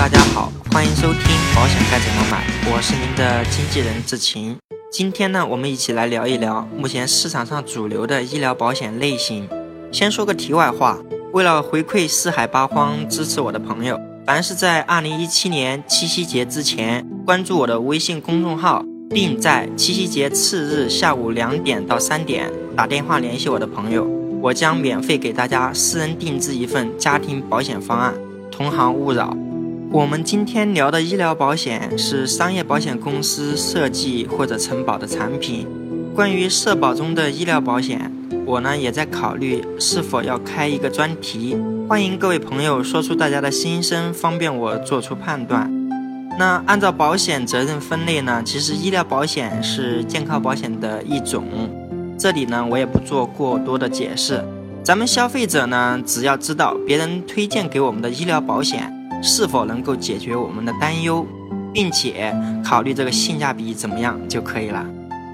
[0.00, 1.22] 大家好，欢迎收听
[1.54, 4.56] 保险该怎么买，我是您的经纪人志晴。
[4.90, 9.46] 今天呢，我们一起来聊一聊目前市场上主流的医疗保险类型。
[9.92, 10.96] 先说个题外话，
[11.34, 24.08] 为了回馈四海八荒支持我的朋友，凡是在二零一七年七夕节之前关注我的微信公众号，并在七夕节次日下午两点到三点打电话联系我的朋友，
[24.40, 28.14] 我将免费给大家私人定制一份家庭保险方案。
[28.50, 29.36] 同行勿扰。
[29.92, 35.66] 我们今天聊的医疗保险是商业保险公司设计或者承保的产品。
[36.14, 38.08] 关于社保中的医疗保险，
[38.46, 41.56] 我呢也在考虑是否要开一个专题。
[41.88, 45.68] 欢迎各位朋友说出大家的心声，方便我做出判断。
[46.38, 51.44] 那按照保险责任分类呢，其实医疗保险是健康保险的一种。
[52.16, 54.40] 这里呢我也不做过多的解释。
[54.84, 58.96] 咱们消费者呢，只要知道别人推荐给我们的医疗保险。
[59.22, 61.26] 是否能够解决我们的担忧，
[61.72, 62.34] 并且
[62.64, 64.84] 考虑这个性价比怎么样就可以了。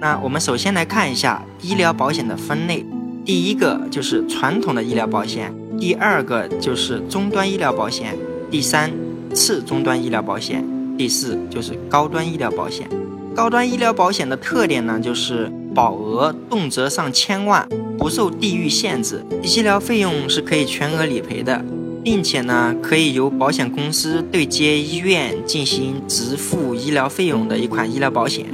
[0.00, 2.84] 那我们首先来看一下医疗保险的分类，
[3.24, 8.16] 第一个就是传统的医疗保险，第二个就是中端医疗保险，
[8.50, 8.90] 第三
[9.34, 10.64] 次终端医疗保险，
[10.96, 12.88] 第四就是高端医疗保险。
[13.34, 21.62] 高端医疗保险的特点呢，就是保额动辄上千万，不受地域限制，医疗费用是可以全额理赔的。
[22.02, 28.46] 并且呢，可以由保险公司对接医院进行直付医疗费用的一款医疗保险。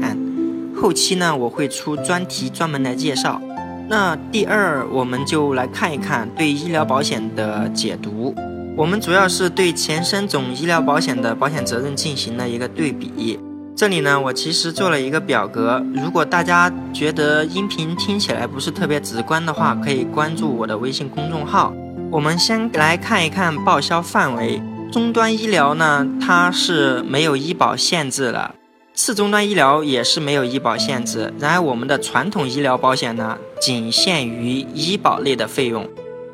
[0.75, 3.41] 后期呢，我会出专题专门来介绍。
[3.89, 8.34] 那第二，我们就来看一看对医疗保险的解读。
[8.77, 13.39] 我们主要是对前三种医疗保险的保险责任进行了一个对比。
[13.74, 15.83] 这里呢，我其实做了一个表格。
[15.94, 21.72] 如果大家觉得音频听起来不是特别直观的话，可以关注我的微信公众号。
[22.10, 24.62] 我们先来看一看报销范围。
[24.92, 28.52] 终端医疗呢，它是没有医保限制的；
[28.94, 31.34] 次终端医疗也是没有医保限制。
[31.38, 35.86] 然而，我们的传统医疗保险呢，仅限于医保类的费用。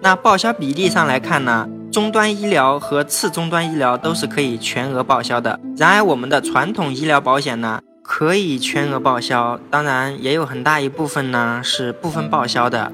[0.03, 5.59] 那报销比例上来看呢，终端医疗和次终端医疗都是可以全额报销的。
[5.77, 12.93] 然而，我们的传统医疗保险呢，可以全额报销，当然也有很大一部分呢是部分报销的。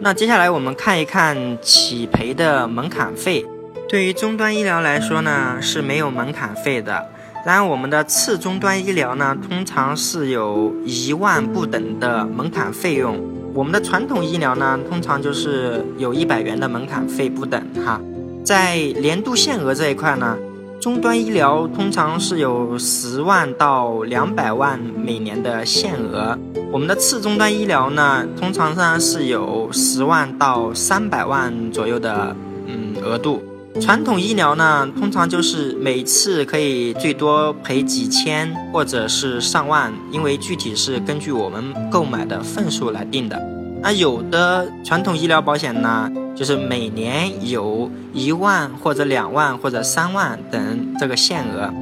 [0.00, 3.44] 那接下来我们看一看起赔的门槛费。
[3.88, 7.06] 对于终端医疗来说呢，是没有门槛费的。
[7.46, 13.18] 然而我们的次终端医疗呢，通常是有一万不等的门槛费用。
[13.54, 18.00] 我们的传统医疗呢，通常就是有一百元的门槛费不等哈。
[18.44, 20.36] 在年度限额这一块呢。
[20.80, 26.38] 终端医疗通常是有十万到两百万每年的限额，
[26.70, 32.36] 我们的次终端医疗呢，通常上是有十万到三百万左右的
[32.66, 33.42] 嗯额度。
[33.80, 43.40] 传统医疗呢，通常就是每次可以最多赔几千或者是上万，因为具体是根据我们购买的份数来定的。
[43.82, 46.10] 那有的传统医疗保险呢？
[46.34, 51.72] 就是每年有一万或者两万或者三万等这个限额。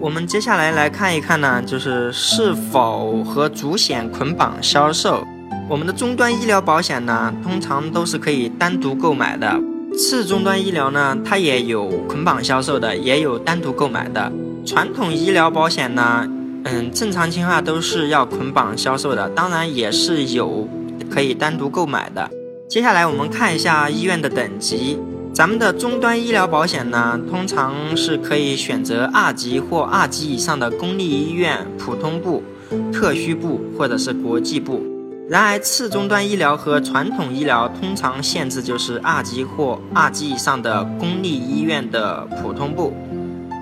[0.00, 5.22] 我们接下来来看一看呢，就是是否和主险捆绑销售。
[5.68, 9.60] 我们的终端医疗保险呢，通常都是可以单独购买的。
[9.96, 14.32] 次终端医疗呢，它也有捆绑销售的，也有单独购买的。
[14.64, 16.26] 传统医疗保险呢，
[16.64, 20.66] 嗯，正常情况下都是要捆绑销售的，当然也是有
[21.10, 22.30] 可以单独购买的。
[22.70, 24.96] 接下来我们看一下医院的等级。
[25.34, 32.44] 咱们的终端医疗保险呢，通常是可以选择二级或二级以上的公立医院、普通部、
[32.92, 34.86] 特需部或者是国际部。
[35.28, 42.94] 然而次终端医疗和传统医疗通常限制就是二级或二级以上的公立医院的普通部。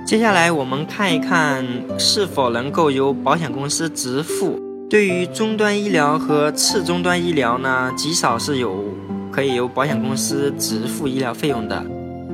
[0.07, 1.67] 接下来我们看一看
[1.99, 4.68] 是否能够由保险公司直付。
[4.91, 8.84] 对于终端医疗和次终端医疗呢，极少是有
[9.31, 11.84] 可以由保险公司直付医疗费用的。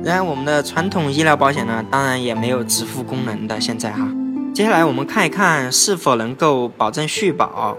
[0.01, 3.59] 然而，我们的传统医疗保险呢，当然也没有直付功能的。
[3.59, 4.09] 现在哈，
[4.53, 7.75] 接下来我们看一看是否能够保证续保。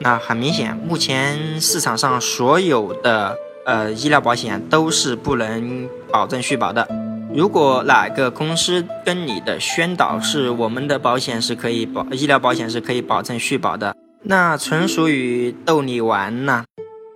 [0.00, 3.34] 那很明显，目前市场上所有的
[3.64, 6.86] 呃医疗保险都是不能保证续保的。
[7.34, 13.94] 如果哪个公司跟你的宣导是我们的保险是可以保医疗保险是可以保证续保的。
[14.22, 16.64] 那纯属于逗你玩呢。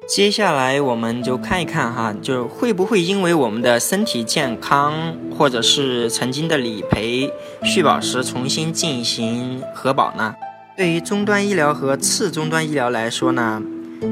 [0.08, 7.32] 接下来我们就看一看哈，就会不会因为我们的身体健康，或者是曾经的理赔
[7.62, 10.34] 续保时重新进行核保呢？
[10.76, 13.62] 对于终端医疗和次终端医疗来说呢，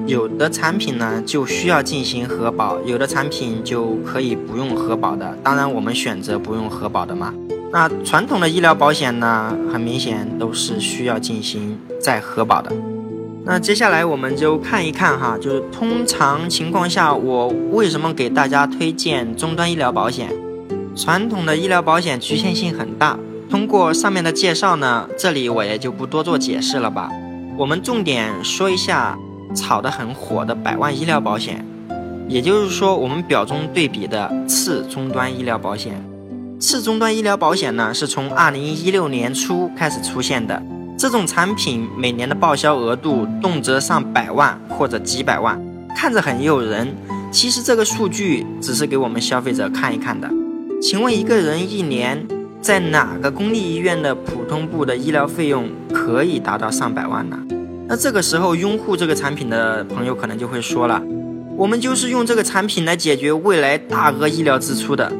[0.06, 5.36] 有的产品呢就需要进行核保，有的产品就可以不用核保的。
[5.42, 7.34] 当然，我们选择不用核保的嘛。
[7.72, 12.72] 那传统的医疗保险呢，很明显都是需要进行再核保的。
[13.44, 20.28] 那接下来我们就看一看哈，就是通常情况下，我为什么给大家推荐终端医疗保险？
[20.96, 23.16] 传统的医疗保险局限性很大。
[23.48, 27.08] 通过上面的介绍呢，这里我也就不多做解释了吧。
[27.56, 29.16] 我们重点说一下
[29.54, 31.64] 炒得很火的百万医疗保险，
[32.28, 36.04] 也就是说我们表中对比的次终端医疗保险。
[36.60, 40.62] 次终端医疗保险呢，是从二零一六年初开始出现的。
[40.98, 45.58] 这种产品每年的报销额度动辄上百万或者几百万，
[45.96, 46.94] 看着很诱人。
[47.32, 50.28] 其实这个数据只是给我们消费者看一看的。
[50.82, 52.26] 请问一个人一年
[52.60, 57.38] 在哪个公立医院的普通部的医疗费用可以达到上百万呢？
[57.88, 61.02] 那这个时候拥护这个产品的朋友可能就会说了，
[61.56, 65.10] 我们就是用这个产品来解决未来大额医疗支出的。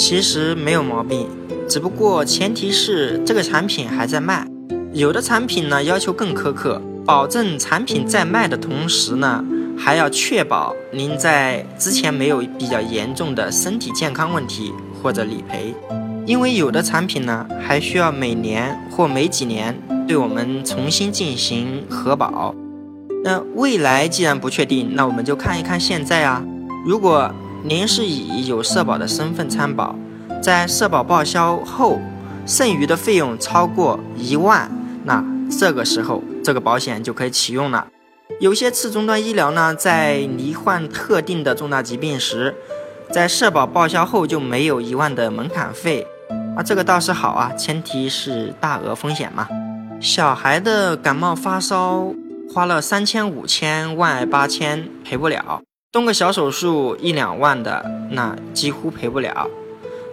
[0.00, 1.28] 其实没有毛病，
[1.68, 4.48] 只不过前提是这个产品还在卖。
[4.94, 9.44] 有的产品呢要求更苛刻，保证产品在卖的同时呢，
[9.76, 15.74] 还要确保您在之前没有比较严重的身体健康问题或者理赔。
[16.24, 22.54] 因为有的产品呢还需要每年或每几年对我们重新进行核保。
[23.22, 26.42] 那未来既然不确定，那我们就看一看现在啊。
[26.86, 27.30] 如果
[27.62, 29.94] 您是以有社保的身份参保，
[30.42, 32.00] 在社保报销后
[32.46, 34.70] 剩余的费用超过一万。
[35.04, 35.22] 那
[35.58, 37.86] 这个时候，这个保险就可以启用了。
[38.40, 42.54] 有些次终端医疗呢，在罹患特定的重大疾病时，
[43.10, 46.06] 在社保报销后就没有一万的门槛费
[46.56, 49.46] 啊，这个倒是好啊，前提是大额风险嘛。
[50.00, 52.14] 小孩的感冒发烧，
[52.52, 55.60] 花了三千五千万八千赔不了，
[55.92, 59.50] 动个小手术一两万的，那几乎赔不了。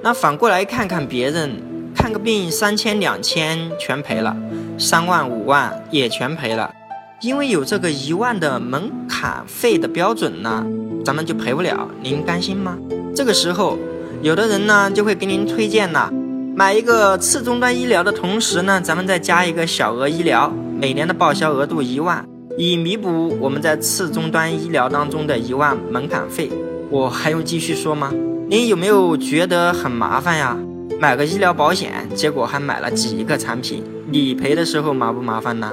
[0.01, 1.62] 那反过来看看别人，
[1.95, 4.35] 看个病三千两千全赔了。
[4.79, 6.74] 三万五万也全赔了，
[7.21, 10.65] 因为有这个一万的门槛费的标准呢，
[11.06, 11.88] 咱们就赔不了。
[12.01, 12.75] 您甘心吗？
[13.15, 13.77] 这个时候，
[14.23, 16.12] 有的人呢就会给您推荐呢，
[16.56, 22.27] 买一个次终端医疗的同时呢，咱们再加一个小额医疗，每年的报销额度一万，
[22.59, 26.50] 以弥补我们在次终端医疗当中的一万门槛费。
[26.89, 28.12] 我还用继续说吗？
[28.50, 30.57] 您有没有觉得很麻烦呀？
[31.00, 35.71] 买个医疗保险，结果还买了几个产品，理赔的时候麻不麻烦呢？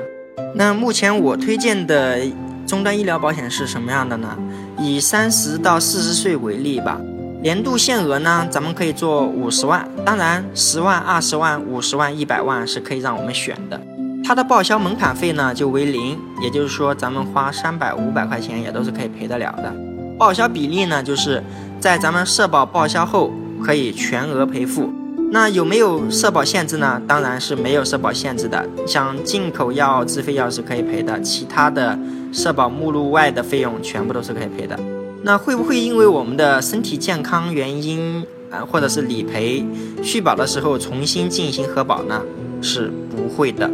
[0.54, 2.20] 那目前我推荐的
[2.66, 4.36] 终端医疗保险是什么样的呢？
[4.78, 7.00] 以三十到四十岁为例吧，
[7.40, 13.80] 年度限额呢，咱们可以做五十万，当然十万、二十万、五十万、一百万是可以让我们选的。
[14.26, 19.70] 它的报销门槛费呢就为零，也就是说咱们花三百、五百块钱也都是可以赔得了的。
[20.18, 21.44] 报销比例呢，就是
[21.78, 23.30] 在咱们社保报销后
[23.62, 24.90] 可以全额赔付。
[25.30, 27.00] 那有没有社保限制呢？
[27.06, 28.66] 当然是没有社保限制的。
[28.86, 31.98] 像进口药、自费药是可以赔的，其他的
[32.32, 34.78] 社保目录外的费用全部都是可以赔的。
[35.22, 39.66] 那会不会因为我们的身体健康原因啊，或者是理赔
[40.02, 42.22] 续保的时候重新进行核保呢？
[42.62, 43.68] 是不会的。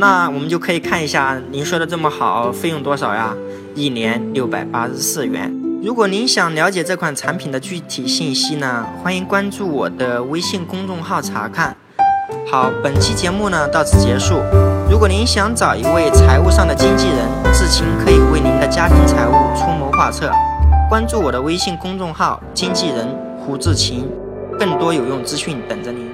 [0.00, 3.36] 那我们就可以看一下，您说的这么好，费用多少呀？
[3.74, 5.54] 一年六百八十四元。
[5.84, 11.76] 如果您想了解这款产品的具体信息呢，欢迎关注我的微信公众号查看。
[12.50, 14.40] 好，本期节目呢到此结束。
[14.90, 20.32] 如果您想找一位财务上的经纪人，志勤可以为您的家庭财务出谋划策。
[20.88, 23.06] 关注我的微信公众号“经纪人
[23.44, 24.08] 胡志勤”，
[24.58, 26.08] 更多有用资讯等着您。